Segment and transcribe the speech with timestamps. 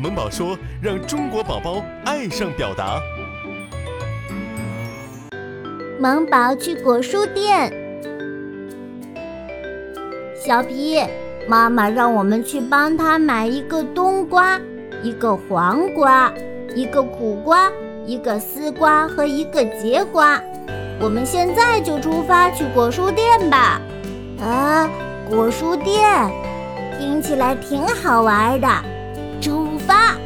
[0.00, 2.98] 萌宝说：“让中国宝宝爱上表达。”
[6.00, 7.70] 萌宝去果蔬店。
[10.34, 10.98] 小皮，
[11.46, 14.58] 妈妈让我们去帮她买一个冬瓜、
[15.02, 16.32] 一个黄瓜、
[16.74, 17.70] 一个苦瓜、
[18.06, 20.40] 一个丝瓜和一个节瓜。
[20.98, 23.78] 我们现在就出发去果蔬店吧。
[24.40, 24.88] 啊，
[25.30, 26.28] 果蔬店
[26.98, 28.68] 听起来挺好玩的。
[29.40, 30.16] 出发！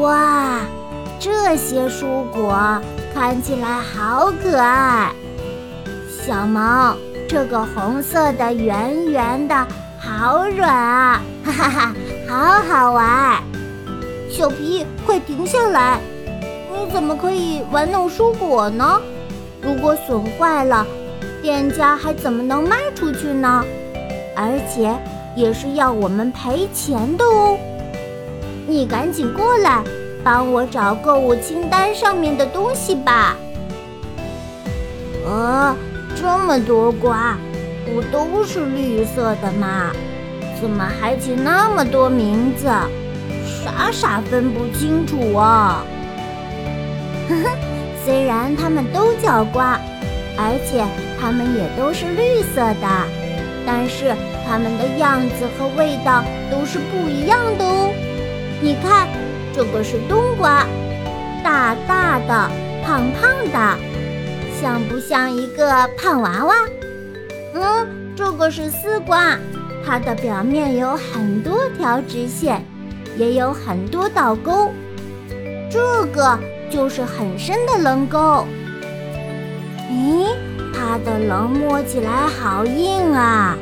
[0.00, 0.60] 哇，
[1.20, 2.80] 这些蔬果
[3.14, 5.12] 看起来好可爱。
[6.08, 6.96] 小萌。
[7.28, 9.66] 这个红色的圆圆的，
[9.98, 11.22] 好软啊！
[11.42, 11.94] 哈哈哈，
[12.28, 13.42] 好好玩。
[14.28, 15.98] 小皮，快停下来！
[16.70, 19.00] 你怎么可以玩弄蔬果呢？
[19.62, 20.86] 如果损坏了，
[21.42, 23.64] 店家还怎么能卖出去呢？
[24.36, 24.96] 而且
[25.36, 27.58] 也是要我们赔钱的哦。
[28.66, 29.82] 你赶紧过来，
[30.22, 33.36] 帮我找购物清单上面的东西吧。
[35.26, 35.76] 呃。
[36.14, 37.36] 这么多瓜，
[37.86, 39.90] 不都是绿色的吗？
[40.60, 42.68] 怎么还起那么多名字？
[43.44, 45.82] 傻傻分不清楚啊！
[47.28, 47.48] 呵呵，
[48.04, 49.80] 虽然它们都叫瓜，
[50.36, 50.84] 而且
[51.22, 52.88] 它们也都是绿色的，
[53.64, 54.12] 但是
[54.44, 57.92] 它们的样子和味道都是不一样的哦。
[58.60, 59.06] 你看，
[59.54, 60.66] 这个是冬瓜，
[61.44, 62.50] 大大的，
[62.84, 63.78] 胖胖的。
[64.60, 66.54] 像不像一个胖娃娃？
[67.54, 67.86] 嗯，
[68.16, 69.38] 这个是丝瓜，
[69.86, 72.64] 它的表面有很多条直线，
[73.16, 74.72] 也有很多倒钩。
[75.70, 76.36] 这个
[76.68, 78.44] 就是很深的棱沟。
[79.88, 80.26] 咦，
[80.84, 83.56] 它的棱摸起来好硬啊！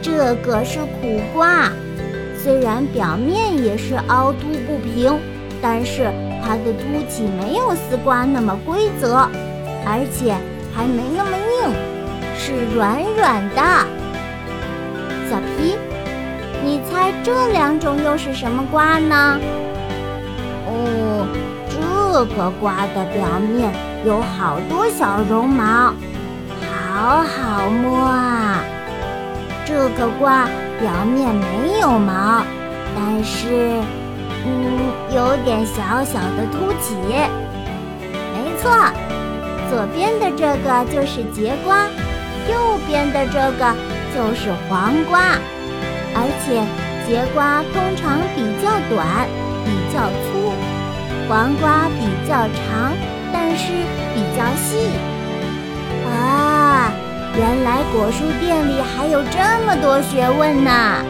[0.00, 1.68] 这个是苦瓜，
[2.40, 5.18] 虽然表面也是凹凸不平，
[5.60, 6.08] 但是
[6.40, 9.28] 它的凸起没有丝瓜那么规则。
[9.84, 10.34] 而且
[10.74, 11.72] 还没那么硬，
[12.36, 13.62] 是软软的。
[15.28, 15.76] 小皮，
[16.62, 19.38] 你猜这两种又是什么瓜呢？
[20.66, 21.26] 哦，
[21.68, 23.72] 这个瓜的表面
[24.04, 25.92] 有好多小绒毛，
[26.94, 28.60] 好好摸啊。
[29.64, 30.46] 这个瓜
[30.80, 32.42] 表面没有毛，
[32.96, 33.80] 但是，
[34.46, 36.94] 嗯，有点小小的凸起。
[38.34, 38.70] 没错。
[39.70, 41.84] 左边的这个就是节瓜，
[42.48, 43.74] 右边的这个
[44.14, 45.36] 就是黄瓜，
[46.14, 46.64] 而且
[47.06, 49.28] 节瓜通常比较短、
[49.66, 50.54] 比较粗，
[51.28, 52.96] 黄瓜比较长，
[53.32, 53.72] 但是
[54.14, 54.90] 比较细。
[56.06, 56.92] 啊，
[57.36, 61.04] 原来果蔬店里还有这么多学问呢！